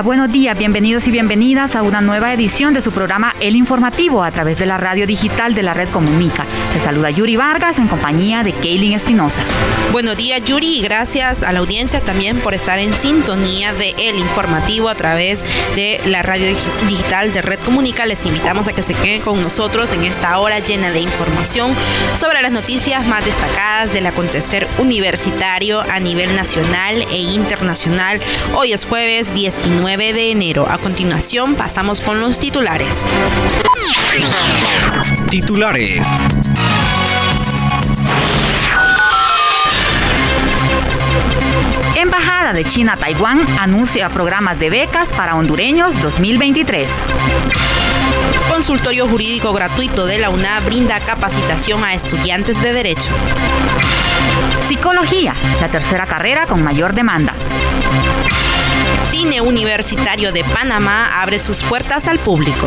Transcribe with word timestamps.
buenos 0.00 0.32
días, 0.32 0.56
bienvenidos 0.56 1.06
y 1.06 1.10
bienvenidas 1.10 1.76
a 1.76 1.82
una 1.82 2.00
nueva 2.00 2.32
edición 2.32 2.72
de 2.72 2.80
su 2.80 2.92
programa 2.92 3.34
El 3.40 3.54
Informativo 3.56 4.24
a 4.24 4.30
través 4.30 4.56
de 4.56 4.64
la 4.64 4.78
radio 4.78 5.06
digital 5.06 5.54
de 5.54 5.62
la 5.62 5.74
red 5.74 5.88
Comunica. 5.90 6.46
Te 6.72 6.80
saluda 6.80 7.10
Yuri 7.10 7.36
Vargas 7.36 7.78
en 7.78 7.88
compañía 7.88 8.42
de 8.42 8.54
Kaylin 8.54 8.94
Espinosa. 8.94 9.42
Buenos 9.92 10.16
días 10.16 10.42
Yuri 10.44 10.78
y 10.78 10.82
gracias 10.82 11.42
a 11.42 11.52
la 11.52 11.58
audiencia 11.58 12.00
también 12.00 12.38
por 12.38 12.54
estar 12.54 12.78
en 12.78 12.94
sintonía 12.94 13.74
de 13.74 13.90
El 13.98 14.16
Informativo 14.18 14.88
a 14.88 14.94
través 14.94 15.44
de 15.76 16.00
la 16.06 16.22
radio 16.22 16.46
digital 16.88 17.32
de 17.34 17.42
red 17.42 17.58
Comunica. 17.60 18.06
Les 18.06 18.24
invitamos 18.24 18.68
a 18.68 18.72
que 18.72 18.82
se 18.82 18.94
queden 18.94 19.20
con 19.20 19.42
nosotros 19.42 19.92
en 19.92 20.04
esta 20.04 20.38
hora 20.38 20.58
llena 20.60 20.90
de 20.90 21.00
información 21.00 21.74
sobre 22.16 22.40
las 22.40 22.50
noticias 22.50 23.06
más 23.08 23.26
destacadas 23.26 23.92
del 23.92 24.06
acontecer 24.06 24.66
universitario 24.78 25.80
a 25.80 26.00
nivel 26.00 26.34
nacional 26.34 27.04
e 27.10 27.18
internacional. 27.18 28.20
Hoy 28.54 28.72
es 28.72 28.86
jueves 28.86 29.34
19 29.34 29.81
de 29.82 30.30
enero. 30.30 30.64
A 30.70 30.78
continuación 30.78 31.56
pasamos 31.56 32.00
con 32.00 32.20
los 32.20 32.38
titulares. 32.38 33.04
Titulares. 35.28 36.06
Embajada 41.96 42.52
de 42.52 42.64
China 42.64 42.96
Taiwán 42.96 43.44
anuncia 43.58 44.08
programas 44.08 44.58
de 44.60 44.70
becas 44.70 45.12
para 45.12 45.34
hondureños 45.34 46.00
2023. 46.00 46.90
Consultorio 48.50 49.08
Jurídico 49.08 49.52
Gratuito 49.52 50.06
de 50.06 50.18
la 50.18 50.30
UNA 50.30 50.60
brinda 50.60 51.00
capacitación 51.00 51.82
a 51.82 51.94
estudiantes 51.94 52.62
de 52.62 52.72
Derecho. 52.72 53.10
Psicología, 54.58 55.34
la 55.60 55.68
tercera 55.68 56.06
carrera 56.06 56.46
con 56.46 56.62
mayor 56.62 56.94
demanda. 56.94 57.34
Cine 59.12 59.42
Universitario 59.42 60.32
de 60.32 60.42
Panamá 60.42 61.20
abre 61.20 61.38
sus 61.38 61.62
puertas 61.62 62.08
al 62.08 62.18
público. 62.18 62.66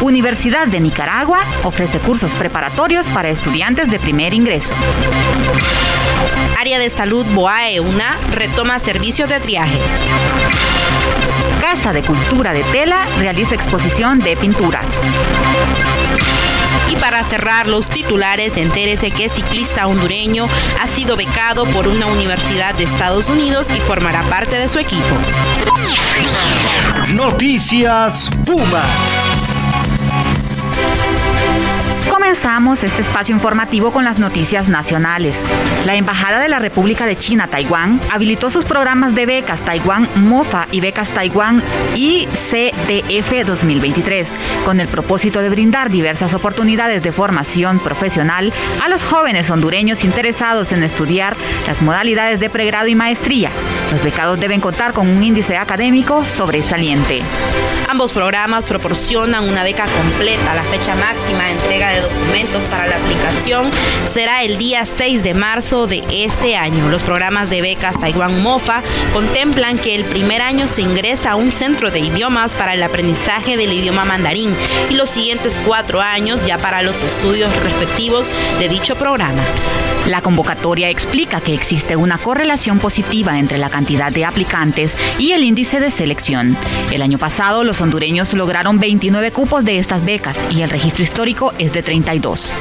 Universidad 0.00 0.68
de 0.68 0.78
Nicaragua 0.78 1.40
ofrece 1.64 1.98
cursos 1.98 2.32
preparatorios 2.34 3.08
para 3.08 3.28
estudiantes 3.28 3.90
de 3.90 3.98
primer 3.98 4.34
ingreso. 4.34 4.72
Área 6.56 6.78
de 6.78 6.88
Salud 6.90 7.26
Boae 7.34 7.80
UNA 7.80 8.16
retoma 8.30 8.78
servicios 8.78 9.28
de 9.28 9.40
triaje. 9.40 9.78
Casa 11.60 11.92
de 11.92 12.02
Cultura 12.02 12.52
de 12.52 12.62
Tela 12.64 13.04
realiza 13.18 13.54
exposición 13.54 14.18
de 14.18 14.36
pinturas. 14.36 15.00
Y 16.90 16.96
para 16.96 17.22
cerrar 17.22 17.66
los 17.66 17.88
titulares, 17.88 18.56
entérese 18.56 19.10
que 19.10 19.28
ciclista 19.28 19.86
hondureño 19.86 20.46
ha 20.80 20.86
sido 20.86 21.16
becado 21.16 21.64
por 21.66 21.86
una 21.86 22.06
universidad 22.06 22.74
de 22.74 22.84
Estados 22.84 23.28
Unidos 23.28 23.70
y 23.76 23.80
formará 23.80 24.22
parte 24.22 24.56
de 24.56 24.68
su 24.68 24.78
equipo. 24.78 25.16
Noticias 27.14 28.30
Puma. 28.44 28.82
Comenzamos 32.10 32.84
este 32.84 33.02
espacio 33.02 33.34
informativo 33.34 33.92
con 33.92 34.04
las 34.04 34.18
noticias 34.18 34.68
nacionales. 34.68 35.44
La 35.84 35.94
Embajada 35.94 36.40
de 36.40 36.48
la 36.48 36.58
República 36.58 37.06
de 37.06 37.16
China 37.16 37.48
Taiwán 37.48 38.00
habilitó 38.10 38.50
sus 38.50 38.64
programas 38.64 39.14
de 39.14 39.26
becas 39.26 39.60
Taiwán 39.62 40.08
MOFA 40.16 40.66
y 40.70 40.80
becas 40.80 41.10
Taiwán 41.10 41.62
ICDF 41.94 43.46
2023 43.46 44.34
con 44.64 44.80
el 44.80 44.88
propósito 44.88 45.40
de 45.40 45.50
brindar 45.50 45.90
diversas 45.90 46.34
oportunidades 46.34 47.02
de 47.02 47.12
formación 47.12 47.78
profesional 47.78 48.52
a 48.82 48.88
los 48.88 49.04
jóvenes 49.04 49.50
hondureños 49.50 50.04
interesados 50.04 50.72
en 50.72 50.82
estudiar 50.82 51.36
las 51.66 51.82
modalidades 51.82 52.40
de 52.40 52.50
pregrado 52.50 52.88
y 52.88 52.94
maestría. 52.94 53.50
Los 53.90 54.02
becados 54.02 54.40
deben 54.40 54.60
contar 54.60 54.92
con 54.92 55.08
un 55.08 55.22
índice 55.22 55.56
académico 55.56 56.24
sobresaliente. 56.24 57.22
Ambos 57.88 58.12
programas 58.12 58.64
proporcionan 58.64 59.48
una 59.48 59.62
beca 59.62 59.86
completa. 59.86 60.54
La 60.54 60.62
fecha 60.64 60.94
máxima 60.94 61.44
de 61.44 61.50
entrega 61.52 61.90
de 61.90 61.97
documentos 62.00 62.66
para 62.68 62.86
la 62.86 62.96
aplicación 62.96 63.70
será 64.08 64.42
el 64.42 64.58
día 64.58 64.84
6 64.84 65.22
de 65.22 65.34
marzo 65.34 65.86
de 65.86 66.04
este 66.10 66.56
año. 66.56 66.88
Los 66.88 67.02
programas 67.02 67.50
de 67.50 67.62
becas 67.62 67.98
Taiwán 68.00 68.42
MOFA 68.42 68.82
contemplan 69.12 69.78
que 69.78 69.94
el 69.94 70.04
primer 70.04 70.42
año 70.42 70.68
se 70.68 70.82
ingresa 70.82 71.32
a 71.32 71.36
un 71.36 71.50
centro 71.50 71.90
de 71.90 72.00
idiomas 72.00 72.54
para 72.54 72.74
el 72.74 72.82
aprendizaje 72.82 73.56
del 73.56 73.72
idioma 73.72 74.04
mandarín 74.04 74.54
y 74.90 74.94
los 74.94 75.10
siguientes 75.10 75.60
cuatro 75.64 76.00
años 76.00 76.40
ya 76.46 76.58
para 76.58 76.82
los 76.82 77.02
estudios 77.02 77.54
respectivos 77.56 78.28
de 78.58 78.68
dicho 78.68 78.96
programa. 78.96 79.42
La 80.08 80.22
convocatoria 80.22 80.88
explica 80.88 81.42
que 81.42 81.52
existe 81.52 81.94
una 81.94 82.16
correlación 82.16 82.78
positiva 82.78 83.38
entre 83.38 83.58
la 83.58 83.68
cantidad 83.68 84.10
de 84.10 84.24
aplicantes 84.24 84.96
y 85.18 85.32
el 85.32 85.44
índice 85.44 85.80
de 85.80 85.90
selección. 85.90 86.56
El 86.90 87.02
año 87.02 87.18
pasado 87.18 87.62
los 87.62 87.82
hondureños 87.82 88.32
lograron 88.32 88.78
29 88.78 89.32
cupos 89.32 89.66
de 89.66 89.76
estas 89.76 90.06
becas 90.06 90.46
y 90.50 90.62
el 90.62 90.70
registro 90.70 91.02
histórico 91.02 91.52
es 91.58 91.74
de 91.74 91.82
32. 91.82 92.56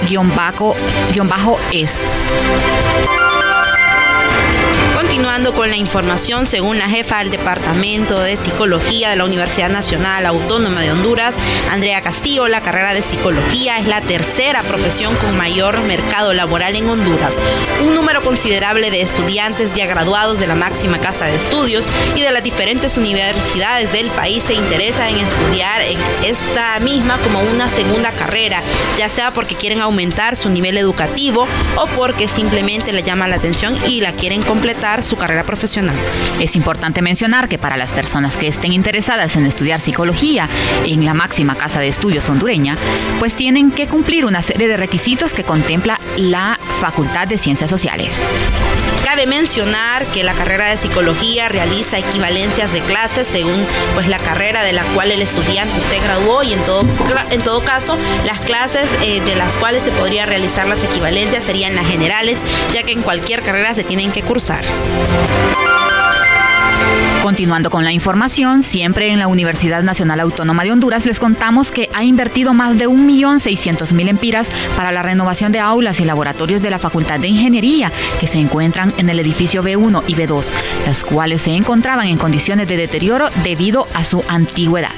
Continuando 5.07 5.55
con 5.55 5.71
la 5.71 5.77
información, 5.77 6.47
según 6.47 6.79
la 6.79 6.89
jefa 6.89 7.19
del 7.21 7.31
Departamento 7.31 8.21
de 8.21 8.37
Psicología 8.37 9.09
de 9.11 9.17
la 9.17 9.25
Universidad 9.25 9.71
Nacional 9.71 10.27
Autónoma 10.27 10.81
de 10.81 10.91
Honduras, 10.91 11.39
Andrea 11.71 12.01
Castillo, 12.01 12.49
la 12.49 12.61
carrera 12.61 12.93
de 12.93 13.03
psicología 13.03 13.79
es 13.79 13.87
la 13.87 14.01
tercera 14.01 14.63
profesión 14.63 15.15
con 15.15 15.37
mayor 15.37 15.81
mercado 15.83 16.33
laboral 16.35 16.75
en 16.75 16.89
Honduras. 16.89 17.39
Un 17.85 17.95
número 17.95 18.21
considerable 18.21 18.91
de 18.91 19.01
estudiantes 19.01 19.77
ya 19.77 19.87
graduados 19.87 20.41
de 20.41 20.49
la 20.49 20.57
máxima 20.57 20.99
casa 20.99 21.27
de 21.27 21.37
estudios 21.37 21.87
y 22.17 22.23
de 22.23 22.33
las 22.33 22.43
diferentes 22.43 22.97
universidades 22.99 23.93
del 23.93 24.11
país 24.11 24.43
se 24.43 24.55
interesa 24.55 25.09
en 25.09 25.21
estudiar 25.21 25.83
en 25.83 25.99
esta 26.25 26.81
misma 26.81 27.19
como 27.19 27.41
una 27.43 27.69
segunda 27.69 28.11
carrera, 28.11 28.61
ya 28.99 29.09
sea 29.09 29.31
porque 29.31 29.55
quieren 29.55 29.81
aumentar 29.81 30.37
su 30.37 30.49
nivel 30.51 30.77
educativo 30.77 31.47
o 31.77 31.87
porque 31.95 32.27
simplemente 32.27 32.93
le 32.93 33.05
llama 33.05 33.29
la 33.29 33.37
atención 33.37 33.77
y 33.87 34.01
la 34.01 34.13
quieren 34.13 34.43
completar 34.43 34.96
su 35.03 35.17
carrera 35.17 35.45
profesional. 35.45 35.97
Es 36.41 36.57
importante 36.57 37.03
mencionar 37.03 37.49
que 37.49 37.59
para 37.59 37.77
las 37.77 37.93
personas 37.93 38.37
que 38.37 38.49
estén 38.49 38.73
interesadas 38.73 39.37
en 39.37 39.47
estudiar 39.47 39.81
psicología 39.81 40.49
en 40.87 41.05
la 41.05 41.15
máxima 41.15 41.57
casa 41.57 41.81
de 41.81 41.89
estudios 41.89 42.29
hondureña, 42.29 42.77
pues 43.19 43.35
tienen 43.35 43.71
que 43.71 43.87
cumplir 43.87 44.25
una 44.25 44.43
serie 44.43 44.69
de 44.69 44.77
requisitos 44.77 45.35
que 45.35 45.45
contempla 45.45 46.01
la 46.17 46.59
Facultad 46.81 47.27
de 47.27 47.39
Ciencias 47.39 47.71
Sociales. 47.71 48.21
Cabe 49.07 49.29
mencionar 49.29 50.05
que 50.07 50.25
la 50.25 50.33
carrera 50.33 50.67
de 50.67 50.77
psicología 50.77 51.49
realiza 51.49 51.97
equivalencias 51.97 52.73
de 52.73 52.81
clases 52.81 53.29
según 53.29 53.65
pues 53.95 54.09
la 54.09 54.19
carrera 54.19 54.65
de 54.65 54.73
la 54.73 54.83
cual 54.95 55.13
el 55.13 55.23
estudiante 55.23 55.81
se 55.81 56.01
graduó 56.01 56.43
y 56.43 56.53
en 56.53 56.59
todo, 56.65 56.83
en 57.31 57.41
todo 57.43 57.63
caso 57.63 57.97
las 58.25 58.41
clases 58.41 58.91
eh, 59.05 59.21
de 59.21 59.37
las 59.37 59.55
cuales 59.55 59.85
se 59.85 59.93
podría 59.93 60.27
realizar 60.27 60.67
las 60.67 60.83
equivalencias 60.83 61.45
serían 61.45 61.77
las 61.77 61.87
generales, 61.87 62.45
ya 62.73 62.83
que 62.83 62.91
en 62.91 63.03
cualquier 63.03 63.43
carrera 63.43 63.75
se 63.75 63.85
tienen 63.85 64.11
que 64.11 64.23
cursar. 64.23 64.65
Continuando 67.23 67.71
con 67.71 67.83
la 67.83 67.93
información, 67.93 68.63
siempre 68.63 69.11
en 69.11 69.19
la 69.19 69.27
Universidad 69.27 69.83
Nacional 69.83 70.21
Autónoma 70.21 70.63
de 70.63 70.71
Honduras 70.71 71.07
les 71.07 71.19
contamos 71.19 71.73
que 71.73 71.91
ha 71.93 72.05
invertido 72.05 72.55
más 72.55 72.79
de 72.79 72.89
1.600.000 72.89 74.09
empiras 74.09 74.49
para 74.77 74.93
la 74.93 75.03
renovación 75.03 75.51
de 75.51 75.59
aulas 75.59 75.99
y 75.99 76.05
laboratorios 76.05 76.63
de 76.63 76.71
la 76.71 76.79
Facultad 76.79 77.19
de 77.19 77.27
Ingeniería 77.27 77.91
que 78.21 78.29
se 78.29 78.39
encuentran 78.39 78.95
en 78.97 79.09
el 79.09 79.19
edificio 79.19 79.65
B1 79.65 80.05
y 80.07 80.15
B2, 80.15 80.53
las 80.87 81.03
cuales 81.03 81.43
se 81.43 81.57
encontraban 81.57 82.07
en 82.07 82.17
condiciones 82.17 82.69
de 82.69 82.77
deterioro 82.77 83.29
debido 83.43 83.89
a 83.95 84.05
su 84.05 84.23
antigüedad. 84.29 84.93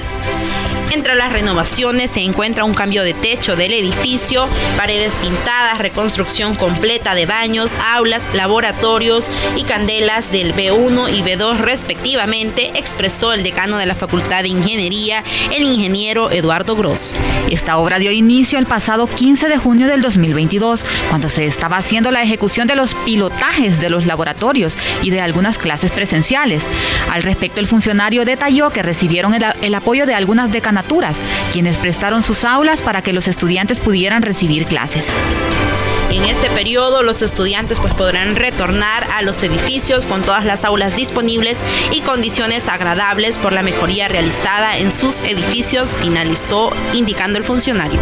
Entre 0.99 1.15
las 1.15 1.31
renovaciones 1.31 2.11
se 2.11 2.19
encuentra 2.19 2.65
un 2.65 2.73
cambio 2.73 3.03
de 3.03 3.13
techo 3.13 3.55
del 3.55 3.71
edificio, 3.71 4.49
paredes 4.75 5.13
pintadas, 5.15 5.77
reconstrucción 5.77 6.55
completa 6.55 7.15
de 7.15 7.25
baños, 7.25 7.77
aulas, 7.93 8.27
laboratorios 8.33 9.31
y 9.55 9.63
candelas 9.63 10.29
del 10.29 10.53
B1 10.53 11.09
y 11.17 11.23
B2 11.23 11.59
respectivamente, 11.59 12.71
expresó 12.75 13.31
el 13.31 13.43
decano 13.43 13.77
de 13.77 13.85
la 13.85 13.95
Facultad 13.95 14.43
de 14.43 14.49
Ingeniería, 14.49 15.23
el 15.55 15.63
ingeniero 15.63 16.31
Eduardo 16.31 16.75
Gross. 16.75 17.15
Esta 17.49 17.77
obra 17.77 17.97
dio 17.97 18.11
inicio 18.11 18.59
el 18.59 18.65
pasado 18.65 19.07
15 19.07 19.47
de 19.47 19.55
junio 19.55 19.87
del 19.87 20.01
2022, 20.01 20.83
cuando 21.07 21.29
se 21.29 21.45
estaba 21.45 21.77
haciendo 21.77 22.11
la 22.11 22.23
ejecución 22.23 22.67
de 22.67 22.75
los 22.75 22.93
pilotajes 23.05 23.79
de 23.79 23.89
los 23.89 24.05
laboratorios 24.05 24.77
y 25.01 25.11
de 25.11 25.21
algunas 25.21 25.57
clases 25.59 25.91
presenciales. 25.91 26.67
Al 27.09 27.23
respecto, 27.23 27.61
el 27.61 27.67
funcionario 27.67 28.25
detalló 28.25 28.69
que 28.71 28.83
recibieron 28.83 29.33
el, 29.33 29.75
apoyo 29.75 30.05
de 30.05 30.13
algunas 30.13 30.51
quienes 31.53 31.77
prestaron 31.77 32.23
sus 32.23 32.43
aulas 32.43 32.81
para 32.81 33.01
que 33.01 33.13
los 33.13 33.27
estudiantes 33.27 33.79
pudieran 33.79 34.21
recibir 34.21 34.65
clases. 34.65 35.13
En 36.11 36.23
ese 36.23 36.49
periodo 36.49 37.03
los 37.03 37.21
estudiantes 37.21 37.79
pues 37.79 37.93
podrán 37.93 38.35
retornar 38.35 39.07
a 39.11 39.21
los 39.21 39.43
edificios 39.43 40.07
con 40.07 40.23
todas 40.23 40.43
las 40.43 40.65
aulas 40.65 40.95
disponibles 40.95 41.63
y 41.91 42.01
condiciones 42.01 42.67
agradables 42.67 43.37
por 43.37 43.53
la 43.53 43.61
mejoría 43.61 44.07
realizada 44.07 44.77
en 44.77 44.91
sus 44.91 45.21
edificios, 45.21 45.95
finalizó 45.95 46.73
indicando 46.93 47.37
el 47.37 47.43
funcionario. 47.43 47.99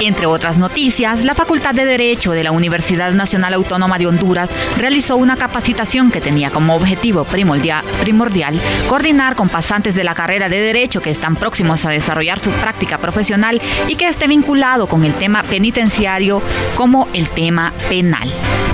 Entre 0.00 0.26
otras 0.26 0.58
noticias, 0.58 1.24
la 1.24 1.34
Facultad 1.34 1.74
de 1.74 1.84
Derecho 1.84 2.30
de 2.30 2.44
la 2.44 2.52
Universidad 2.52 3.12
Nacional 3.12 3.54
Autónoma 3.54 3.98
de 3.98 4.06
Honduras 4.06 4.54
realizó 4.76 5.16
una 5.16 5.36
capacitación 5.36 6.12
que 6.12 6.20
tenía 6.20 6.50
como 6.50 6.76
objetivo 6.76 7.24
primordial, 7.24 8.60
coordinar 8.88 9.34
con 9.34 9.48
pasantes 9.48 9.96
de 9.96 10.04
la 10.04 10.14
carrera 10.14 10.48
de 10.48 10.60
Derecho 10.60 11.02
que 11.02 11.10
están 11.10 11.34
próximos 11.34 11.84
a 11.84 11.90
desarrollar 11.90 12.38
su 12.38 12.52
práctica 12.52 12.98
profesional 12.98 13.60
y 13.88 13.96
que 13.96 14.06
esté 14.06 14.28
vinculado 14.28 14.86
con 14.86 15.04
el 15.04 15.14
tema 15.16 15.42
penitenciario 15.42 16.42
como 16.76 17.08
el 17.12 17.28
tema 17.30 17.72
penal. 17.88 18.28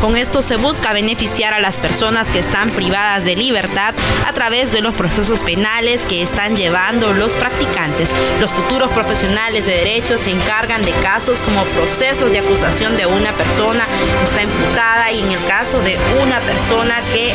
Con 0.04 0.18
esto 0.18 0.42
se 0.42 0.56
busca 0.56 0.92
beneficiar 0.92 1.54
a 1.54 1.60
las 1.60 1.78
personas 1.78 2.28
que 2.28 2.38
están 2.38 2.68
privadas 2.72 3.24
de 3.24 3.36
libertad 3.36 3.94
a 4.26 4.34
través 4.34 4.70
de 4.70 4.82
los 4.82 4.94
procesos 4.94 5.42
penales 5.42 6.04
que 6.04 6.20
están 6.20 6.58
llevando 6.58 7.14
los 7.14 7.34
practicantes. 7.36 8.10
Los 8.38 8.52
futuros 8.52 8.90
profesionales 8.90 9.64
de 9.64 9.72
derecho 9.76 10.18
se 10.18 10.30
encargan 10.30 10.82
de 10.82 10.92
casos 11.00 11.40
como 11.40 11.64
procesos 11.64 12.30
de 12.30 12.40
acusación 12.40 12.98
de 12.98 13.06
una 13.06 13.32
persona 13.32 13.86
que 14.18 14.24
está 14.24 14.42
imputada 14.42 15.10
y 15.10 15.20
en 15.20 15.32
el 15.32 15.44
caso 15.46 15.80
de 15.80 15.96
una 16.22 16.38
persona 16.40 17.00
que, 17.10 17.32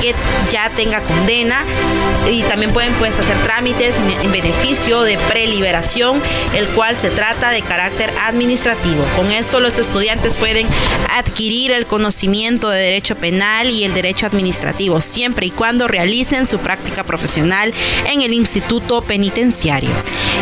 que 0.00 0.14
ya 0.52 0.70
tenga 0.70 1.00
condena 1.00 1.64
y 2.30 2.42
también 2.42 2.70
pueden 2.70 2.94
pues, 2.94 3.18
hacer 3.18 3.42
trámites 3.42 3.98
en, 3.98 4.08
en 4.08 4.30
beneficio 4.30 5.02
de 5.02 5.18
preliberación, 5.18 6.22
el 6.54 6.68
cual 6.68 6.96
se 6.96 7.10
trata 7.10 7.50
de 7.50 7.62
carácter 7.62 8.12
administrativo. 8.22 9.02
Con 9.16 9.32
esto 9.32 9.58
los 9.58 9.80
estudiantes 9.80 10.36
pueden 10.36 10.68
adquirir 11.10 11.72
el 11.72 11.86
conocimiento 11.86 12.03
de 12.04 12.78
derecho 12.78 13.16
penal 13.16 13.70
y 13.70 13.82
el 13.84 13.94
derecho 13.94 14.26
administrativo, 14.26 15.00
siempre 15.00 15.46
y 15.46 15.50
cuando 15.50 15.88
realicen 15.88 16.44
su 16.44 16.58
práctica 16.58 17.02
profesional 17.02 17.72
en 18.12 18.20
el 18.20 18.34
Instituto 18.34 19.00
Penitenciario. 19.00 19.88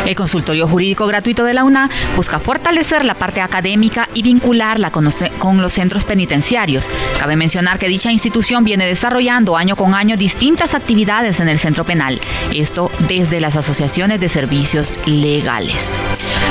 El 0.04 0.16
consultorio 0.16 0.66
jurídico 0.66 1.06
gratuito 1.06 1.44
de 1.44 1.54
la 1.54 1.62
UNA 1.62 1.88
busca 2.16 2.40
fortalecer 2.40 3.04
la 3.04 3.14
parte 3.14 3.40
académica 3.40 4.08
y 4.12 4.22
vincularla 4.22 4.90
con 4.90 5.04
los, 5.04 5.72
centros 5.72 6.04
penitenciarios. 6.04 6.90
Cabe 7.20 7.36
mencionar 7.36 7.78
que 7.78 7.86
dicha 7.86 8.10
institución 8.10 8.64
viene 8.64 8.84
desarrollando 8.84 9.56
año 9.56 9.76
con 9.76 9.94
año 9.94 10.16
distintas 10.16 10.74
actividades 10.74 11.38
en 11.38 11.48
el 11.48 11.60
centro 11.60 11.84
penal, 11.84 12.20
esto 12.52 12.90
desde 13.08 13.40
las 13.40 13.54
asociaciones 13.54 14.18
de 14.18 14.28
servicios 14.28 14.94
legales. 15.06 15.96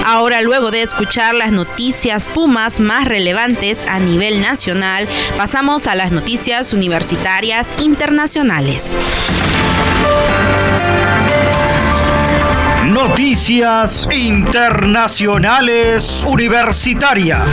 Ahora, 0.05 0.41
luego 0.41 0.71
de 0.71 0.81
escuchar 0.81 1.35
las 1.35 1.51
noticias 1.51 2.27
Pumas 2.27 2.79
más 2.79 3.05
relevantes 3.07 3.85
a 3.87 3.99
nivel 3.99 4.41
nacional, 4.41 5.00
pasamos 5.37 5.87
a 5.87 5.95
las 5.95 6.11
noticias 6.11 6.73
universitarias 6.73 7.71
internacionales. 7.81 8.95
Noticias 12.85 14.07
Internacionales 14.11 16.25
Universitarias. 16.27 17.47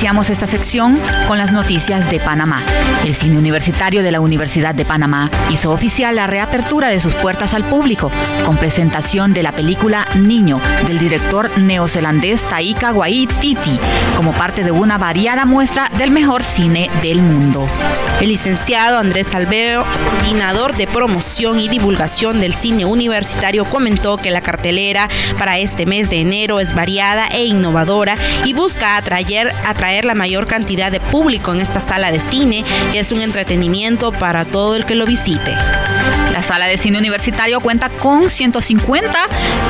Iniciamos 0.00 0.30
esta 0.30 0.46
sección 0.46 0.98
con 1.28 1.36
las 1.36 1.52
noticias 1.52 2.08
de 2.08 2.20
Panamá. 2.20 2.62
El 3.04 3.14
cine 3.14 3.36
universitario 3.36 4.02
de 4.02 4.10
la 4.10 4.22
Universidad 4.22 4.74
de 4.74 4.86
Panamá 4.86 5.30
hizo 5.52 5.72
oficial 5.72 6.16
la 6.16 6.26
reapertura 6.26 6.88
de 6.88 6.98
sus 6.98 7.12
puertas 7.12 7.52
al 7.52 7.64
público 7.64 8.10
con 8.46 8.56
presentación 8.56 9.34
de 9.34 9.42
la 9.42 9.52
película 9.52 10.06
Niño 10.14 10.58
del 10.86 10.98
director 10.98 11.50
neozelandés 11.58 12.44
Taika 12.44 12.94
Waititi 12.94 13.78
como 14.16 14.32
parte 14.32 14.64
de 14.64 14.70
una 14.70 14.96
variada 14.96 15.44
muestra 15.44 15.90
del 15.98 16.10
mejor 16.10 16.44
cine 16.44 16.90
del 17.02 17.20
mundo. 17.20 17.68
El 18.22 18.28
licenciado 18.30 18.98
Andrés 18.98 19.34
Alveo, 19.34 19.84
coordinador 19.84 20.76
de 20.76 20.86
promoción 20.86 21.60
y 21.60 21.68
divulgación 21.68 22.40
del 22.40 22.54
cine 22.54 22.86
universitario, 22.86 23.66
comentó 23.66 24.16
que 24.16 24.30
la 24.30 24.40
cartelera 24.40 25.10
para 25.38 25.58
este 25.58 25.84
mes 25.84 26.08
de 26.08 26.22
enero 26.22 26.58
es 26.58 26.74
variada 26.74 27.26
e 27.28 27.44
innovadora 27.44 28.16
y 28.46 28.54
busca 28.54 28.96
atraer 28.96 29.52
atraer 29.66 29.89
la 30.04 30.14
mayor 30.14 30.46
cantidad 30.46 30.92
de 30.92 31.00
público 31.00 31.52
en 31.52 31.60
esta 31.60 31.80
sala 31.80 32.10
de 32.10 32.20
cine, 32.20 32.64
que 32.92 33.00
es 33.00 33.12
un 33.12 33.20
entretenimiento 33.20 34.12
para 34.12 34.44
todo 34.44 34.76
el 34.76 34.86
que 34.86 34.94
lo 34.94 35.06
visite. 35.06 35.54
La 36.32 36.42
sala 36.42 36.66
de 36.66 36.78
cine 36.78 36.98
universitario 36.98 37.60
cuenta 37.60 37.88
con 37.88 38.30
150 38.30 39.18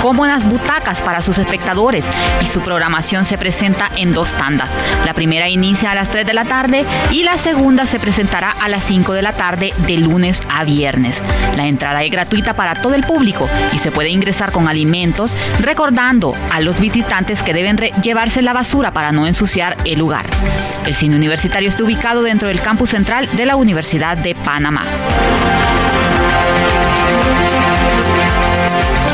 cómodas 0.02 0.49
butacas 0.49 1.00
para 1.00 1.20
sus 1.22 1.38
espectadores 1.38 2.05
y 2.43 2.46
su 2.46 2.61
programación 2.61 3.25
se 3.25 3.38
presenta 3.38 3.90
en 3.96 4.12
dos 4.12 4.34
tandas. 4.34 4.78
La 5.05 5.14
primera 5.14 5.49
inicia 5.49 5.90
a 5.90 5.94
las 5.94 6.11
3 6.11 6.26
de 6.26 6.34
la 6.34 6.44
tarde 6.44 6.84
y 7.11 7.22
la 7.22 7.38
segunda 7.38 7.87
se 7.87 7.99
presentará 7.99 8.50
a 8.50 8.69
las 8.69 8.84
5 8.84 9.14
de 9.14 9.22
la 9.22 9.32
tarde 9.32 9.72
de 9.87 9.99
lunes 9.99 10.43
a 10.49 10.64
viernes. 10.64 11.22
La 11.56 11.67
entrada 11.67 12.02
es 12.05 12.11
gratuita 12.11 12.55
para 12.55 12.75
todo 12.75 12.94
el 12.94 13.05
público 13.05 13.49
y 13.72 13.78
se 13.78 13.90
puede 13.90 14.11
ingresar 14.11 14.52
con 14.52 14.69
alimentos, 14.69 15.37
recordando 15.61 16.34
a 16.52 16.61
los 16.61 16.78
visitantes 16.78 17.43
que 17.43 17.55
deben 17.55 17.78
llevarse 18.02 18.43
la 18.43 18.52
basura 18.52 18.93
para 18.93 19.12
no 19.12 19.26
ensuciar 19.26 19.76
el 19.84 19.99
lugar. 19.99 20.10
El 20.87 20.95
cine 20.95 21.17
universitario 21.17 21.69
está 21.69 21.85
ubicado 21.85 22.23
dentro 22.23 22.49
del 22.49 22.61
campus 22.61 22.91
central 22.91 23.29
de 23.37 23.47
la 23.47 23.57
Universidad 23.57 24.19
de 24.19 24.35
Panamá. 24.35 24.83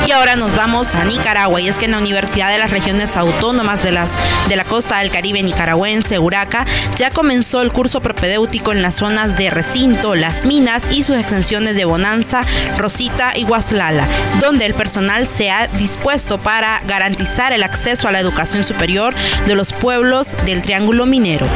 Y 0.06 0.12
ahora 0.12 0.36
nos 0.36 0.54
vamos 0.54 0.94
a 0.94 1.04
Nicaragua 1.04 1.60
y 1.60 1.66
es 1.66 1.78
que 1.78 1.86
en 1.86 1.90
la 1.90 1.98
Universidad 1.98 2.50
de 2.50 2.58
las 2.58 2.70
Regiones 2.70 3.16
Autónomas 3.16 3.82
de, 3.82 3.90
las, 3.90 4.14
de 4.48 4.54
la 4.54 4.62
Costa 4.62 4.98
del 4.98 5.10
Caribe 5.10 5.42
nicaragüense, 5.42 6.20
Uraca, 6.20 6.64
ya 6.94 7.10
comenzó 7.10 7.60
el 7.60 7.72
curso 7.72 8.00
propedéutico 8.00 8.70
en 8.70 8.82
las 8.82 8.94
zonas 8.94 9.36
de 9.36 9.50
recinto, 9.50 10.14
las 10.14 10.46
minas 10.46 10.88
y 10.92 11.02
sus 11.02 11.16
extensiones 11.16 11.74
de 11.74 11.86
Bonanza, 11.86 12.42
Rosita 12.78 13.32
y 13.36 13.42
Guaslala, 13.42 14.06
donde 14.40 14.66
el 14.66 14.74
personal 14.74 15.26
se 15.26 15.50
ha 15.50 15.66
dispuesto 15.66 16.38
para 16.38 16.80
garantizar 16.86 17.52
el 17.52 17.64
acceso 17.64 18.06
a 18.06 18.12
la 18.12 18.20
educación 18.20 18.62
superior 18.62 19.12
de 19.48 19.56
los 19.56 19.72
pueblos 19.72 20.36
del 20.44 20.62
Triángulo 20.62 21.06
Minero. 21.06 21.48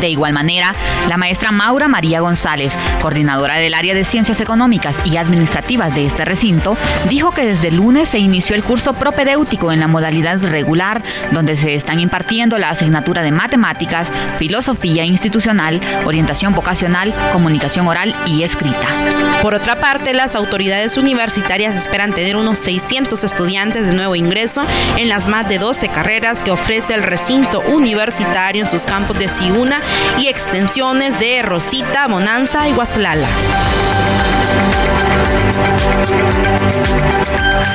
De 0.00 0.08
igual 0.08 0.32
manera, 0.32 0.74
la 1.08 1.16
maestra 1.16 1.50
Maura 1.52 1.88
María 1.88 2.20
González, 2.20 2.76
coordinadora 3.00 3.56
del 3.56 3.74
área 3.74 3.94
de 3.94 4.04
Ciencias 4.04 4.40
Económicas 4.40 5.06
y 5.06 5.16
Administrativas 5.16 5.94
de 5.94 6.06
este 6.06 6.24
recinto, 6.24 6.76
dijo 7.08 7.32
que 7.32 7.46
desde 7.46 7.68
el 7.68 7.76
lunes 7.76 8.08
se 8.10 8.18
inició 8.18 8.56
el 8.56 8.64
curso 8.64 8.94
propedéutico 8.94 9.72
en 9.72 9.80
la 9.80 9.88
modalidad 9.88 10.42
regular, 10.42 11.02
donde 11.32 11.56
se 11.56 11.74
están 11.74 12.00
impartiendo 12.00 12.58
la 12.58 12.70
asignatura 12.70 13.22
de 13.22 13.32
matemáticas, 13.32 14.10
filosofía 14.38 15.04
institucional, 15.04 15.80
orientación 16.04 16.52
vocacional, 16.52 17.14
comunicación 17.32 17.86
oral 17.88 18.14
y 18.26 18.42
escrita. 18.42 18.86
Por 19.42 19.54
otra 19.54 19.80
parte, 19.80 20.12
las 20.12 20.34
autoridades 20.34 20.96
universitarias 20.96 21.76
esperan 21.76 22.12
tener 22.12 22.36
unos 22.36 22.58
600 22.58 23.22
estudiantes 23.24 23.86
de 23.86 23.92
nuevo 23.92 24.16
ingreso 24.16 24.62
en 24.96 25.08
las 25.08 25.28
más 25.28 25.48
de 25.48 25.58
12 25.58 25.88
carreras 25.88 26.42
que 26.42 26.50
ofrece 26.50 26.94
el 26.94 27.02
recinto 27.02 27.60
universitario 27.60 28.64
en 28.64 28.70
sus 28.70 28.84
campos 28.84 29.18
de 29.18 29.28
Ciuna 29.28 29.80
y 30.18 30.28
extensiones 30.28 31.18
de 31.18 31.42
Rosita, 31.42 32.06
Bonanza 32.06 32.68
y 32.68 32.72
Guaslala. 32.72 33.28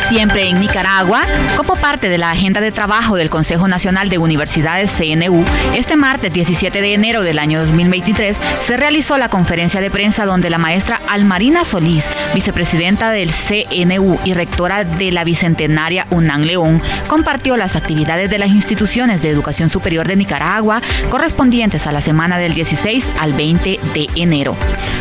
Siempre 0.08 0.50
en 0.50 0.60
Nicaragua, 0.60 1.22
como 1.56 1.76
parte 1.76 2.10
de 2.10 2.18
la 2.18 2.32
agenda 2.32 2.60
de 2.60 2.72
trabajo 2.72 3.16
del 3.16 3.30
Consejo 3.30 3.68
Nacional 3.68 4.10
de 4.10 4.18
Universidades 4.18 4.92
CNU, 4.92 5.44
este 5.74 5.96
martes 5.96 6.34
17 6.34 6.82
de 6.82 6.94
enero 6.94 7.24
del 7.24 7.40
año 7.40 7.60
2023 7.60 8.38
se 8.62 8.78
realizó 8.78 9.18
la 9.18 9.30
conferencia 9.30 9.80
de 9.80 9.90
prensa 9.90 10.26
donde 10.26 10.50
la 10.50 10.58
maestra 10.58 11.02
Almarina 11.08 11.64
Solís, 11.64 12.10
vicepresidenta 12.34 13.12
del 13.12 13.32
CNU 13.32 14.20
y 14.26 14.34
rectora 14.34 14.84
de 14.84 15.12
la 15.12 15.24
Bicentenaria 15.24 16.08
UNAM 16.10 16.42
León, 16.42 16.82
compartió 17.08 17.56
las 17.56 17.76
actividades 17.76 18.30
de 18.30 18.38
las 18.38 18.50
instituciones 18.50 19.22
de 19.22 19.30
educación 19.30 19.70
superior 19.70 20.08
de 20.08 20.16
Nicaragua 20.18 20.82
correspondientes 21.10 21.88
a 21.88 21.92
la 21.92 22.02
semana 22.02 22.38
del 22.38 22.54
16 22.54 23.12
al 23.20 23.34
20 23.34 23.80
de 23.94 24.08
enero. 24.16 24.56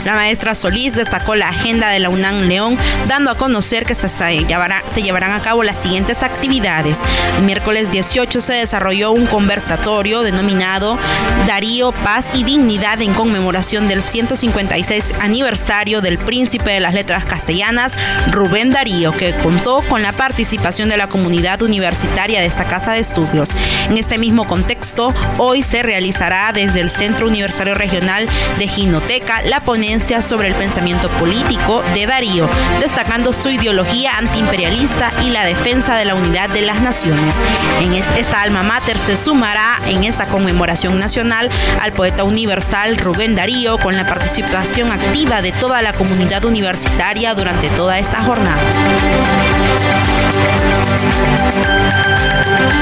La 0.04 0.14
maestra 0.14 0.54
Solís 0.54 0.94
destacó 0.94 1.34
la 1.34 1.48
agenda 1.48 1.88
de 1.88 2.00
la 2.00 2.08
UNAM 2.10 2.42
León, 2.42 2.59
dando 3.06 3.30
a 3.30 3.34
conocer 3.36 3.84
que 3.84 3.94
se, 3.94 4.08
se 4.08 5.02
llevarán 5.02 5.32
a 5.32 5.40
cabo 5.40 5.62
las 5.62 5.80
siguientes 5.80 6.22
actividades. 6.22 7.00
El 7.38 7.44
miércoles 7.44 7.90
18 7.90 8.40
se 8.40 8.54
desarrolló 8.54 9.12
un 9.12 9.26
conversatorio 9.26 10.22
denominado 10.22 10.98
Darío, 11.46 11.92
Paz 11.92 12.30
y 12.34 12.44
Dignidad 12.44 13.00
en 13.00 13.14
conmemoración 13.14 13.88
del 13.88 14.02
156 14.02 15.14
aniversario 15.20 16.00
del 16.00 16.18
príncipe 16.18 16.70
de 16.70 16.80
las 16.80 16.94
letras 16.94 17.24
castellanas, 17.24 17.96
Rubén 18.30 18.70
Darío, 18.70 19.12
que 19.12 19.32
contó 19.32 19.82
con 19.88 20.02
la 20.02 20.12
participación 20.12 20.88
de 20.88 20.96
la 20.96 21.08
comunidad 21.08 21.62
universitaria 21.62 22.40
de 22.40 22.46
esta 22.46 22.64
casa 22.64 22.92
de 22.92 23.00
estudios. 23.00 23.54
En 23.88 23.96
este 23.96 24.18
mismo 24.18 24.46
contexto, 24.46 25.14
hoy 25.38 25.62
se 25.62 25.82
realizará 25.82 26.52
desde 26.52 26.80
el 26.80 26.90
Centro 26.90 27.26
Universitario 27.26 27.74
Regional 27.74 28.26
de 28.58 28.68
Ginoteca 28.68 29.42
la 29.42 29.60
ponencia 29.60 30.22
sobre 30.22 30.48
el 30.48 30.54
pensamiento 30.54 31.08
político 31.10 31.82
de 31.94 32.06
Darío, 32.06 32.48
destacando 32.80 33.32
su 33.32 33.48
ideología 33.48 34.16
antiimperialista 34.18 35.12
y 35.24 35.30
la 35.30 35.44
defensa 35.44 35.96
de 35.96 36.04
la 36.04 36.14
unidad 36.14 36.48
de 36.50 36.62
las 36.62 36.80
naciones. 36.80 37.34
En 37.80 37.94
esta 37.94 38.42
alma 38.42 38.62
mater 38.62 38.98
se 38.98 39.16
sumará 39.16 39.78
en 39.86 40.04
esta 40.04 40.26
conmemoración 40.26 40.98
nacional 40.98 41.50
al 41.80 41.92
poeta 41.92 42.24
universal 42.24 42.96
Rubén 42.96 43.34
Darío 43.34 43.78
con 43.78 43.96
la 43.96 44.06
participación 44.06 44.92
activa 44.92 45.42
de 45.42 45.52
toda 45.52 45.82
la 45.82 45.92
comunidad 45.92 46.44
universitaria 46.44 47.34
durante 47.34 47.68
toda 47.70 47.98
esta 47.98 48.20
jornada. 48.20 48.60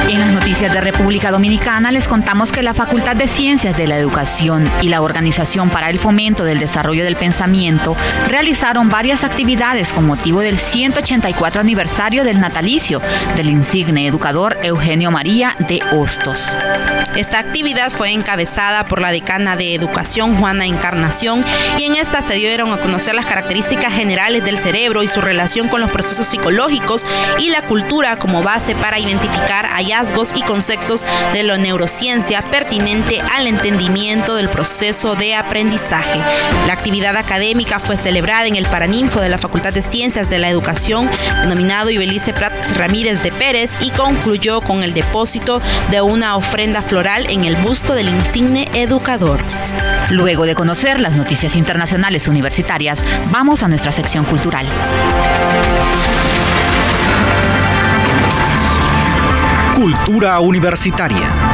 En 0.08 0.20
las 0.20 0.30
noticias 0.30 0.72
de 0.72 0.80
República 0.80 1.30
Dominicana 1.30 1.90
les 1.90 2.08
contamos 2.08 2.50
que 2.50 2.62
la 2.62 2.72
Facultad 2.72 3.16
de 3.16 3.26
Ciencias 3.26 3.76
de 3.76 3.86
la 3.86 3.96
Educación 3.98 4.68
y 4.80 4.88
la 4.88 5.02
Organización 5.02 5.68
para 5.68 5.90
el 5.90 5.98
Fomento 5.98 6.44
del 6.44 6.58
Desarrollo 6.58 7.04
del 7.04 7.16
Pensamiento 7.16 7.96
realizaron 8.28 8.88
varias 8.88 9.24
actividades 9.24 9.57
con 9.92 10.06
motivo 10.06 10.40
del 10.40 10.56
184 10.56 11.60
aniversario 11.60 12.22
del 12.22 12.38
natalicio 12.38 13.02
del 13.34 13.48
insigne 13.48 14.06
educador 14.06 14.56
Eugenio 14.62 15.10
María 15.10 15.56
de 15.58 15.82
Hostos. 15.92 16.56
Esta 17.16 17.40
actividad 17.40 17.90
fue 17.90 18.12
encabezada 18.12 18.84
por 18.84 19.00
la 19.00 19.10
decana 19.10 19.56
de 19.56 19.74
Educación 19.74 20.36
Juana 20.36 20.64
Encarnación 20.64 21.44
y 21.76 21.86
en 21.86 21.96
esta 21.96 22.22
se 22.22 22.34
dieron 22.34 22.72
a 22.72 22.76
conocer 22.76 23.16
las 23.16 23.26
características 23.26 23.92
generales 23.92 24.44
del 24.44 24.58
cerebro 24.58 25.02
y 25.02 25.08
su 25.08 25.20
relación 25.20 25.66
con 25.66 25.80
los 25.80 25.90
procesos 25.90 26.28
psicológicos 26.28 27.04
y 27.40 27.48
la 27.48 27.62
cultura 27.62 28.16
como 28.16 28.44
base 28.44 28.76
para 28.76 29.00
identificar 29.00 29.66
hallazgos 29.66 30.34
y 30.36 30.42
conceptos 30.42 31.04
de 31.32 31.42
la 31.42 31.58
neurociencia 31.58 32.42
pertinente 32.42 33.20
al 33.34 33.48
entendimiento 33.48 34.36
del 34.36 34.48
proceso 34.48 35.16
de 35.16 35.34
aprendizaje. 35.34 36.20
La 36.68 36.74
actividad 36.74 37.16
académica 37.16 37.80
fue 37.80 37.96
celebrada 37.96 38.46
en 38.46 38.54
el 38.54 38.66
Paraninfo 38.66 39.20
de 39.20 39.28
la 39.28 39.36
Facultad 39.36 39.47
de 39.48 39.82
Ciencias 39.82 40.30
de 40.30 40.38
la 40.38 40.50
Educación, 40.50 41.08
denominado 41.42 41.90
Ibelice 41.90 42.32
Prats 42.32 42.76
Ramírez 42.76 43.22
de 43.22 43.32
Pérez, 43.32 43.76
y 43.80 43.90
concluyó 43.90 44.60
con 44.60 44.82
el 44.82 44.94
depósito 44.94 45.60
de 45.90 46.00
una 46.00 46.36
ofrenda 46.36 46.80
floral 46.80 47.26
en 47.28 47.44
el 47.44 47.56
busto 47.56 47.94
del 47.94 48.08
insigne 48.08 48.68
educador. 48.74 49.40
Luego 50.10 50.44
de 50.44 50.54
conocer 50.54 51.00
las 51.00 51.16
noticias 51.16 51.56
internacionales 51.56 52.28
universitarias, 52.28 53.02
vamos 53.30 53.62
a 53.62 53.68
nuestra 53.68 53.90
sección 53.90 54.24
cultural. 54.26 54.66
Cultura 59.74 60.38
universitaria. 60.40 61.47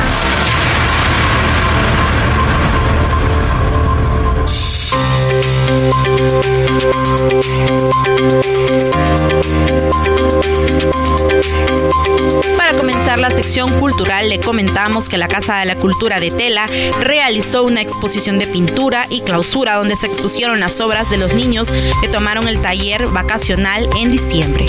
La 13.25 13.31
sección 13.45 13.79
cultural, 13.79 14.31
le 14.31 14.41
comentamos 14.41 15.11
que 15.11 15.19
la 15.19 15.29
Casa 15.29 15.59
de 15.59 15.67
la 15.67 15.77
Cultura 15.77 16.19
de 16.19 16.31
Tela 16.31 16.67
realizó 17.01 17.63
una 17.63 17.83
exposición 17.83 18.39
de 18.39 18.47
pintura 18.47 19.07
y 19.11 19.21
clausura 19.21 19.75
donde 19.75 19.97
se 19.97 20.07
expusieron 20.07 20.61
las 20.61 20.81
obras 20.81 21.11
de 21.11 21.19
los 21.19 21.35
niños 21.35 21.71
que 22.01 22.09
tomaron 22.09 22.49
el 22.49 22.63
taller 22.63 23.07
vacacional 23.09 23.87
en 23.99 24.11
diciembre. 24.11 24.65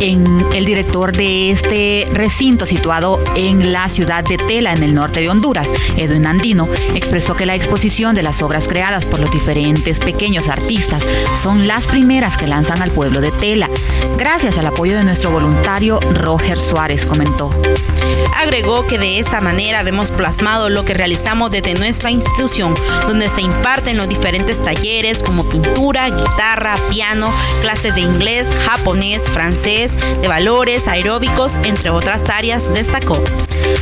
El 0.00 0.64
director 0.64 1.12
de 1.12 1.50
este 1.50 2.08
recinto 2.12 2.66
situado 2.66 3.18
en 3.36 3.72
la 3.72 3.88
ciudad 3.88 4.24
de 4.24 4.38
Tela, 4.38 4.72
en 4.72 4.82
el 4.82 4.94
norte 4.94 5.20
de 5.20 5.28
Honduras, 5.28 5.72
Edwin 5.96 6.26
Andino, 6.26 6.68
expresó 6.96 7.36
que 7.36 7.46
la 7.46 7.54
exposición 7.54 8.14
de 8.14 8.22
las 8.22 8.42
obras 8.42 8.66
creadas 8.66 9.04
por 9.04 9.20
los 9.20 9.30
diferentes 9.30 10.00
pequeños 10.00 10.48
artistas 10.48 11.04
son 11.40 11.68
las 11.68 11.86
primeras 11.86 12.36
que 12.36 12.48
lanzan 12.48 12.82
al 12.82 12.90
pueblo 12.90 13.20
de 13.20 13.30
Tela, 13.30 13.70
gracias 14.16 14.58
al 14.58 14.66
apoyo 14.66 14.96
de 14.96 15.04
nuestro 15.04 15.30
voluntario 15.30 16.00
Roger 16.12 16.58
Suárez, 16.58 17.06
comentó. 17.06 17.50
Agregó 18.36 18.86
que 18.86 18.98
de 18.98 19.18
esa 19.18 19.40
manera 19.40 19.80
hemos 19.80 20.10
plasmado 20.10 20.68
lo 20.68 20.84
que 20.84 20.94
realizamos 20.94 21.50
desde 21.50 21.74
nuestra 21.74 22.10
institución, 22.10 22.74
donde 23.06 23.28
se 23.28 23.42
imparten 23.42 23.96
los 23.96 24.08
diferentes 24.08 24.62
talleres 24.62 25.22
como 25.22 25.48
pintura, 25.48 26.08
guitarra, 26.08 26.76
piano, 26.88 27.32
clases 27.62 27.94
de 27.94 28.02
inglés, 28.02 28.48
japonés, 28.64 29.28
francés, 29.28 29.98
de 30.20 30.28
valores, 30.28 30.88
aeróbicos, 30.88 31.56
entre 31.64 31.90
otras 31.90 32.30
áreas, 32.30 32.72
destacó. 32.72 33.22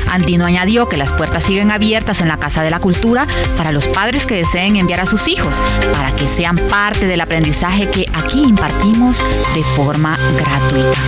Andino 0.09 0.47
añadió 0.47 0.89
que 0.89 0.97
las 0.97 1.13
puertas 1.13 1.45
siguen 1.45 1.71
abiertas 1.71 2.21
en 2.21 2.29
la 2.29 2.39
Casa 2.39 2.63
de 2.63 2.71
la 2.71 2.81
Cultura 2.81 3.27
para 3.57 3.73
los 3.73 3.87
padres 3.87 4.27
que 4.27 4.37
deseen 4.37 4.77
enviar 4.77 5.01
a 5.01 5.07
sus 5.07 5.29
hijos, 5.29 5.61
para 5.93 6.11
que 6.17 6.29
sean 6.29 6.57
parte 6.57 7.07
del 7.07 7.21
aprendizaje 7.21 7.89
que 7.89 8.07
aquí 8.15 8.43
impartimos 8.43 9.23
de 9.55 9.63
forma 9.63 10.19
gratuita. 10.39 11.01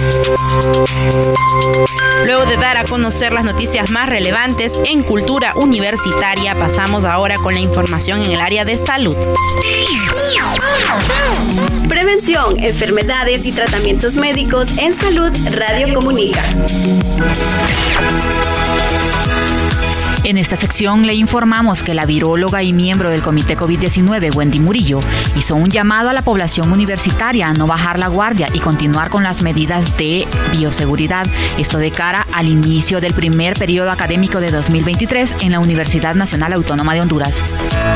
Luego 2.25 2.47
de 2.47 2.57
dar 2.57 2.77
a 2.77 2.85
conocer 2.85 3.33
las 3.33 3.45
noticias 3.45 3.91
más 3.91 4.09
relevantes 4.09 4.81
en 4.87 5.03
cultura 5.03 5.55
universitaria, 5.57 6.55
pasamos 6.55 7.05
ahora 7.05 7.37
con 7.37 7.55
la 7.55 7.61
información 7.61 8.23
en 8.23 8.33
el 8.33 8.41
área 8.41 8.65
de 8.65 8.77
salud. 8.77 9.17
Prevención, 11.89 12.59
enfermedades 12.63 13.47
y 13.47 13.53
tratamientos 13.53 14.17
médicos 14.17 14.79
en 14.79 14.95
salud 14.95 15.33
Radio 15.53 15.95
Comunica. 15.95 16.43
En 20.25 20.37
esta 20.37 20.57
sección 20.57 21.07
le 21.07 21.15
informamos 21.15 21.83
que 21.83 21.95
la 21.95 22.05
viróloga 22.05 22.63
y 22.63 22.73
miembro 22.73 23.11
del 23.11 23.23
Comité 23.23 23.57
COVID-19, 23.57 24.35
Wendy 24.35 24.59
Murillo, 24.59 25.01
hizo 25.37 25.55
un 25.55 25.71
llamado 25.71 26.11
a 26.11 26.13
la 26.13 26.23
población 26.23 26.73
universitaria 26.73 27.49
a 27.49 27.55
no 27.55 27.67
bajar 27.67 27.99
la 27.99 28.09
guardia 28.09 28.49
y 28.53 28.59
continuar 28.59 29.11
con 29.11 29.23
las 29.23 29.43
medidas 29.43 29.97
de 29.97 30.27
bioseguridad. 30.53 31.27
Esto 31.57 31.79
de 31.79 31.93
cara 31.93 32.27
al 32.33 32.49
inicio 32.49 33.01
del 33.01 33.15
primer 33.15 33.57
periodo 33.59 33.91
académico 33.91 34.41
de 34.41 34.51
2023 34.51 35.37
en 35.41 35.53
la 35.53 35.61
Universidad 35.61 36.15
Nacional 36.15 36.53
Autónoma 36.53 36.95
de 36.95 37.01
Honduras. 37.01 37.41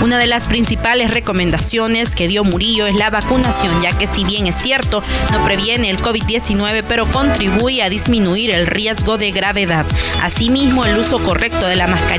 Una 0.03 0.19
de 0.19 0.27
las 0.27 0.49
principales 0.49 1.11
recomendaciones 1.11 2.15
que 2.15 2.29
dio 2.29 2.45
Murillo 2.45 2.87
es 2.87 2.97
la 2.97 3.11
vacunación, 3.11 3.83
ya 3.83 3.97
que 3.99 4.07
si 4.07 4.25
bien 4.25 4.47
es 4.47 4.57
cierto, 4.57 5.03
no 5.33 5.45
previene 5.45 5.91
el 5.91 5.99
COVID-19, 5.99 6.85
pero 6.89 7.07
contribuye 7.07 7.83
a 7.83 7.91
disminuir 7.91 8.53
el 8.53 8.67
riesgo 8.67 9.19
de 9.19 9.33
gravedad. 9.33 9.85
Asimismo, 10.23 10.87
el 10.87 10.97
uso 10.97 11.19
correcto 11.19 11.67
de 11.67 11.77
la 11.77 11.89
mascarilla 11.89 12.12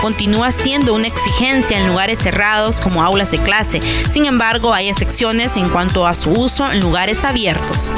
continúa 0.00 0.52
siendo 0.52 0.94
una 0.94 1.06
exigencia 1.06 1.78
en 1.78 1.88
lugares 1.88 2.18
cerrados 2.18 2.80
como 2.80 3.02
aulas 3.02 3.30
de 3.30 3.38
clase. 3.38 3.80
Sin 4.10 4.26
embargo, 4.26 4.72
hay 4.72 4.88
excepciones 4.88 5.56
en 5.56 5.68
cuanto 5.68 6.06
a 6.06 6.14
su 6.14 6.30
uso 6.30 6.70
en 6.70 6.80
lugares 6.80 7.24
abiertos. 7.24 7.94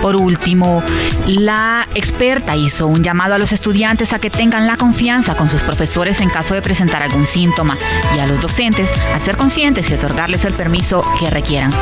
Por 0.00 0.16
último, 0.16 0.82
la 1.26 1.88
experta 1.94 2.56
hizo 2.56 2.86
un 2.86 3.02
llamado 3.02 3.34
a 3.34 3.38
los 3.38 3.52
estudiantes 3.52 4.12
a 4.12 4.18
que 4.18 4.30
tengan 4.30 4.66
la 4.66 4.76
confianza 4.76 5.34
con 5.34 5.48
sus 5.48 5.62
profesores 5.62 6.20
en 6.20 6.28
caso 6.28 6.54
de 6.54 6.62
presentar 6.62 7.02
algún 7.02 7.26
síntoma 7.26 7.76
y 8.14 8.18
a 8.18 8.26
los 8.26 8.40
docentes 8.40 8.92
a 9.14 9.18
ser 9.18 9.36
conscientes 9.36 9.90
y 9.90 9.94
otorgarles 9.94 10.44
el 10.44 10.54
permiso 10.54 11.02
que 11.18 11.30
requieran. 11.30 11.72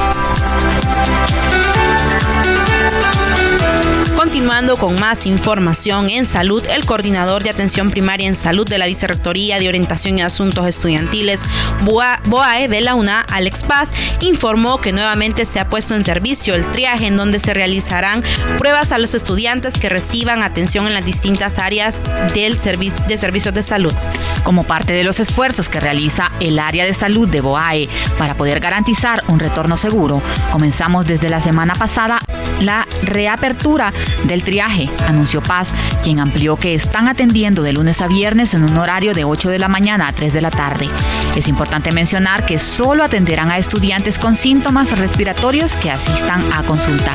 Continuando 4.24 4.78
con 4.78 4.98
más 4.98 5.26
información 5.26 6.08
en 6.08 6.24
salud, 6.24 6.64
el 6.74 6.86
coordinador 6.86 7.42
de 7.42 7.50
atención 7.50 7.90
primaria 7.90 8.26
en 8.26 8.36
salud 8.36 8.66
de 8.66 8.78
la 8.78 8.86
Vicerrectoría 8.86 9.58
de 9.58 9.68
Orientación 9.68 10.16
y 10.16 10.22
Asuntos 10.22 10.66
Estudiantiles, 10.66 11.44
BOAE 11.82 12.68
de 12.68 12.80
la 12.80 12.94
UNA, 12.94 13.20
Alex 13.20 13.64
Paz, 13.64 13.92
informó 14.20 14.78
que 14.78 14.94
nuevamente 14.94 15.44
se 15.44 15.60
ha 15.60 15.68
puesto 15.68 15.94
en 15.94 16.02
servicio 16.02 16.54
el 16.54 16.64
triaje 16.70 17.06
en 17.06 17.18
donde 17.18 17.38
se 17.38 17.52
realizarán 17.52 18.24
pruebas 18.58 18.92
a 18.92 18.98
los 18.98 19.14
estudiantes 19.14 19.78
que 19.78 19.90
reciban 19.90 20.42
atención 20.42 20.86
en 20.86 20.94
las 20.94 21.04
distintas 21.04 21.58
áreas 21.58 22.04
del 22.32 22.56
de 22.56 23.18
servicios 23.18 23.52
de 23.52 23.62
salud. 23.62 23.92
Como 24.42 24.64
parte 24.64 24.94
de 24.94 25.04
los 25.04 25.20
esfuerzos 25.20 25.68
que 25.68 25.80
realiza 25.80 26.30
el 26.40 26.58
área 26.58 26.86
de 26.86 26.94
salud 26.94 27.28
de 27.28 27.42
BOAE 27.42 27.90
para 28.16 28.34
poder 28.34 28.60
garantizar 28.60 29.22
un 29.28 29.38
retorno 29.38 29.76
seguro, 29.76 30.22
comenzamos 30.50 31.06
desde 31.06 31.28
la 31.28 31.42
semana 31.42 31.74
pasada 31.74 32.22
la 32.60 32.86
reapertura 33.02 33.92
del 34.24 34.42
triaje, 34.42 34.88
anunció 35.06 35.42
Paz, 35.42 35.74
quien 36.02 36.20
amplió 36.20 36.56
que 36.56 36.74
están 36.74 37.08
atendiendo 37.08 37.62
de 37.62 37.72
lunes 37.72 38.00
a 38.00 38.08
viernes 38.08 38.54
en 38.54 38.64
un 38.64 38.76
horario 38.76 39.14
de 39.14 39.24
8 39.24 39.48
de 39.50 39.58
la 39.58 39.68
mañana 39.68 40.08
a 40.08 40.12
3 40.12 40.32
de 40.32 40.40
la 40.40 40.50
tarde. 40.50 40.88
Es 41.36 41.48
importante 41.48 41.90
mencionar 41.90 42.46
que 42.46 42.58
solo 42.58 43.02
atenderán 43.02 43.50
a 43.50 43.58
estudiantes 43.58 44.18
con 44.18 44.36
síntomas 44.36 44.96
respiratorios 44.96 45.74
que 45.74 45.90
asistan 45.90 46.40
a 46.52 46.62
consulta. 46.62 47.12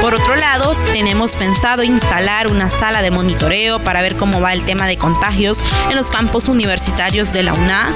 Por 0.00 0.14
otro 0.14 0.34
lado, 0.34 0.74
tenemos 0.92 1.36
pensado 1.36 1.82
instalar 1.82 2.48
una 2.48 2.70
sala 2.70 3.02
de 3.02 3.10
monitoreo 3.10 3.78
para 3.78 4.00
ver 4.00 4.16
cómo 4.16 4.40
va 4.40 4.54
el 4.54 4.64
tema 4.64 4.86
de 4.86 4.96
contagios 4.96 5.62
en 5.90 5.96
los 5.96 6.10
campos 6.10 6.48
universitarios 6.48 7.34
de 7.34 7.42
la 7.42 7.52
UNA 7.52 7.90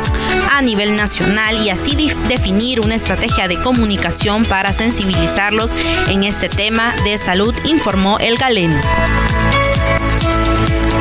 a 0.53 0.61
nivel 0.61 0.97
nacional 0.97 1.57
y 1.57 1.71
así 1.71 1.97
definir 2.29 2.81
una 2.81 2.95
estrategia 2.95 3.49
de 3.49 3.59
comunicación 3.59 4.45
para 4.45 4.73
sensibilizarlos 4.73 5.75
en 6.09 6.25
este 6.25 6.49
tema 6.51 6.95
de 7.05 7.17
salud, 7.17 7.55
informó 7.65 8.19
el 8.19 8.37
Galeno. 8.37 8.81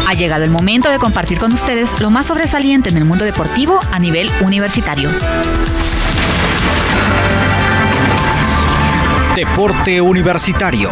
Ha 0.07 0.13
llegado 0.15 0.43
el 0.43 0.51
momento 0.51 0.89
de 0.89 0.99
compartir 0.99 1.39
con 1.39 1.53
ustedes 1.53 2.01
lo 2.01 2.09
más 2.09 2.27
sobresaliente 2.27 2.89
en 2.89 2.97
el 2.97 3.05
mundo 3.05 3.25
deportivo 3.25 3.79
a 3.91 3.99
nivel 3.99 4.29
universitario. 4.41 5.09
Deporte 9.35 10.01
Universitario. 10.01 10.91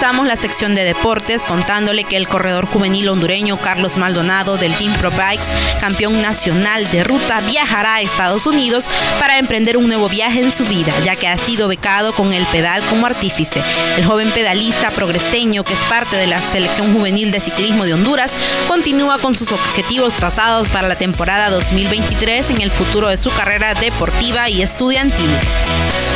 Comenzamos 0.00 0.28
la 0.28 0.36
sección 0.36 0.74
de 0.74 0.82
deportes 0.82 1.42
contándole 1.42 2.04
que 2.04 2.16
el 2.16 2.26
corredor 2.26 2.64
juvenil 2.64 3.10
hondureño 3.10 3.58
Carlos 3.58 3.98
Maldonado 3.98 4.56
del 4.56 4.72
Team 4.72 4.90
Pro 4.94 5.10
Bikes, 5.10 5.44
campeón 5.78 6.22
nacional 6.22 6.90
de 6.90 7.04
ruta, 7.04 7.38
viajará 7.42 7.96
a 7.96 8.00
Estados 8.00 8.46
Unidos 8.46 8.88
para 9.18 9.36
emprender 9.36 9.76
un 9.76 9.88
nuevo 9.88 10.08
viaje 10.08 10.40
en 10.40 10.52
su 10.52 10.64
vida, 10.64 10.90
ya 11.04 11.16
que 11.16 11.28
ha 11.28 11.36
sido 11.36 11.68
becado 11.68 12.14
con 12.14 12.32
el 12.32 12.46
pedal 12.46 12.82
como 12.86 13.04
artífice. 13.04 13.60
El 13.98 14.06
joven 14.06 14.30
pedalista 14.30 14.90
progreseño, 14.90 15.64
que 15.64 15.74
es 15.74 15.80
parte 15.80 16.16
de 16.16 16.28
la 16.28 16.38
selección 16.38 16.94
juvenil 16.94 17.30
de 17.30 17.40
ciclismo 17.40 17.84
de 17.84 17.92
Honduras, 17.92 18.32
continúa 18.68 19.18
con 19.18 19.34
sus 19.34 19.52
objetivos 19.52 20.14
trazados 20.14 20.70
para 20.70 20.88
la 20.88 20.96
temporada 20.96 21.50
2023 21.50 22.48
en 22.48 22.62
el 22.62 22.70
futuro 22.70 23.08
de 23.08 23.18
su 23.18 23.28
carrera 23.28 23.74
deportiva 23.74 24.48
y 24.48 24.62
estudiantil. 24.62 25.28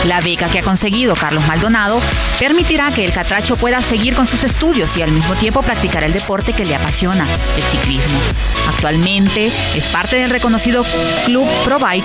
La 0.05 0.21
beca 0.21 0.49
que 0.49 0.59
ha 0.59 0.63
conseguido 0.63 1.15
Carlos 1.15 1.47
Maldonado 1.47 1.99
permitirá 2.39 2.91
que 2.91 3.05
el 3.05 3.13
catracho 3.13 3.57
pueda 3.57 3.81
seguir 3.81 4.15
con 4.15 4.27
sus 4.27 4.45
estudios 4.45 4.97
y 4.97 5.03
al 5.03 5.11
mismo 5.11 5.35
tiempo 5.35 5.63
practicar 5.63 6.05
el 6.05 6.13
deporte 6.13 6.53
que 6.53 6.67
le 6.67 6.75
apasiona, 6.75 7.27
el 7.57 7.63
ciclismo. 7.63 8.19
Actualmente 8.69 9.47
es 9.47 9.87
parte 9.87 10.17
del 10.17 10.31
reconocido 10.31 10.85
Club 11.25 11.49
Provide 11.65 12.05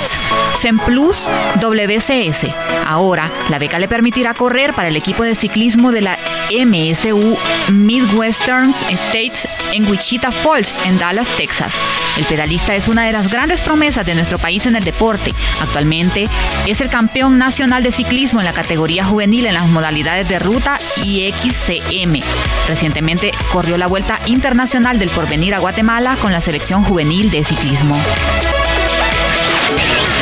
Semplus 0.56 1.29
WCS. 1.60 2.48
Ahora, 2.88 3.29
la 3.50 3.60
beca 3.60 3.79
le 3.79 3.88
permitirá 3.88 4.34
correr 4.34 4.74
para 4.74 4.88
el 4.88 4.96
equipo 4.96 5.24
de 5.24 5.36
ciclismo 5.36 5.91
de 5.91 6.01
la 6.01 6.18
MSU 6.51 7.38
Midwestern 7.72 8.74
States 8.89 9.48
en 9.74 9.89
Wichita 9.89 10.32
Falls, 10.32 10.75
en 10.86 10.98
Dallas, 10.98 11.27
Texas. 11.36 11.74
El 12.18 12.25
pedalista 12.25 12.75
es 12.75 12.88
una 12.88 13.03
de 13.03 13.12
las 13.12 13.32
grandes 13.32 13.62
promesas 13.62 14.06
de 14.06 14.15
nuestro 14.15 14.38
país 14.38 14.65
en 14.65 14.75
el 14.75 14.84
deporte. 14.84 15.34
Actualmente 15.62 16.27
es 16.65 16.82
el 16.82 16.89
campeón 16.89 17.38
nacional 17.38 17.84
de 17.84 17.88
ciclismo 17.91 18.39
en 18.39 18.46
la 18.46 18.53
categoría 18.53 19.05
juvenil 19.05 19.46
en 19.46 19.53
las 19.53 19.67
modalidades 19.67 20.29
de 20.29 20.39
ruta 20.39 20.77
y 21.03 21.31
XCM. 21.31 22.19
Recientemente 22.67 23.31
corrió 23.51 23.77
la 23.77 23.88
Vuelta 23.88 24.19
Internacional 24.25 25.00
del 25.00 25.10
Porvenir 25.10 25.55
a 25.55 25.60
Guatemala 25.60 26.15
con 26.22 26.31
la 26.31 26.41
selección 26.41 26.84
juvenil 26.84 27.31
de 27.31 27.43
ciclismo. 27.43 27.98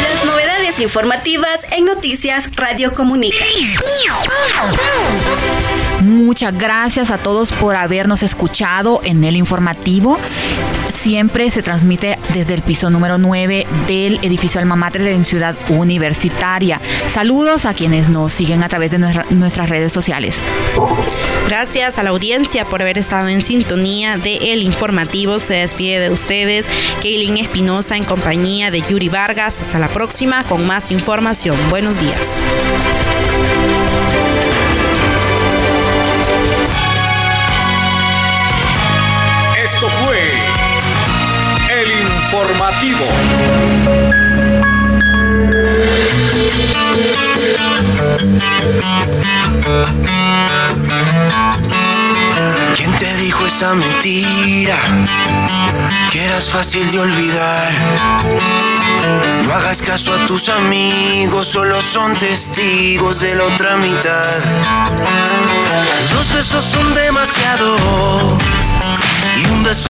Las 0.04 0.26
novedades 0.26 0.80
informativas 0.80 1.66
en 1.72 1.86
Noticias 1.86 2.56
Radio 2.56 2.94
Comunica. 2.94 3.46
Muchas 6.28 6.58
gracias 6.58 7.10
a 7.10 7.18
todos 7.18 7.54
por 7.54 7.78
habernos 7.78 8.22
escuchado 8.22 9.00
en 9.06 9.24
el 9.24 9.38
informativo. 9.38 10.20
Siempre 10.90 11.50
se 11.50 11.62
transmite 11.62 12.20
desde 12.34 12.54
el 12.54 12.64
piso 12.64 12.90
número 12.90 13.18
9 13.18 13.66
del 13.88 14.20
edificio 14.22 14.60
Alma 14.60 14.76
Mater 14.76 15.08
en 15.08 15.24
Ciudad 15.24 15.56
Universitaria. 15.70 16.82
Saludos 17.06 17.66
a 17.66 17.74
quienes 17.74 18.10
nos 18.10 18.34
siguen 18.34 18.62
a 18.62 18.68
través 18.68 18.92
de 18.92 19.00
nuestras 19.00 19.70
redes 19.70 19.94
sociales. 19.94 20.42
Gracias 21.48 21.98
a 21.98 22.04
la 22.04 22.10
audiencia 22.10 22.66
por 22.66 22.82
haber 22.82 22.98
estado 22.98 23.30
en 23.30 23.42
sintonía 23.42 24.18
de 24.18 24.52
El 24.52 24.64
Informativo. 24.64 25.40
Se 25.40 25.54
despide 25.54 26.02
de 26.02 26.10
ustedes 26.10 26.68
Kaylin 27.02 27.38
Espinosa 27.38 27.96
en 27.96 28.04
compañía 28.04 28.70
de 28.70 28.82
Yuri 28.82 29.08
Vargas. 29.08 29.62
Hasta 29.62 29.80
la 29.80 29.88
próxima 29.88 30.44
con 30.44 30.68
más 30.68 30.92
información. 30.92 31.56
Buenos 31.70 32.02
días. 32.02 32.38
Fue 39.90 40.20
El 41.70 41.92
Informativo. 41.92 43.06
¿Quién 52.76 52.92
te 53.00 53.16
dijo 53.18 53.46
esa 53.46 53.74
mentira? 53.74 54.78
Que 56.12 56.26
eras 56.26 56.50
fácil 56.50 56.90
de 56.92 57.00
olvidar. 57.00 57.72
No 59.46 59.54
hagas 59.54 59.82
caso 59.82 60.14
a 60.14 60.26
tus 60.28 60.50
amigos, 60.50 61.48
solo 61.48 61.82
son 61.82 62.14
testigos 62.16 63.22
de 63.22 63.36
la 63.36 63.44
otra 63.46 63.78
mitad. 63.78 64.38
Dos 66.14 66.34
besos 66.34 66.66
son 66.66 66.94
demasiado 66.94 68.38
un 69.52 69.64
beso 69.64 69.88